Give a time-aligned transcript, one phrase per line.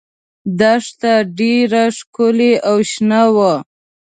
[0.59, 3.53] دښته ډېره ښکلې او شنه وه.